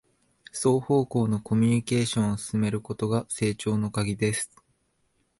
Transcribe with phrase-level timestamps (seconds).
[0.51, 4.49] 双方向のコミュニケーションを進めることが成長のカギです